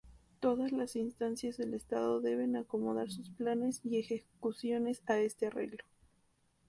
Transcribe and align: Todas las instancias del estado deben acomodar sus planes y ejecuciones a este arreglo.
Todas 0.39 0.71
las 0.71 0.95
instancias 0.95 1.57
del 1.57 1.75
estado 1.75 2.21
deben 2.21 2.55
acomodar 2.55 3.11
sus 3.11 3.29
planes 3.29 3.81
y 3.83 3.99
ejecuciones 3.99 5.03
a 5.05 5.19
este 5.19 5.45
arreglo. 5.45 5.83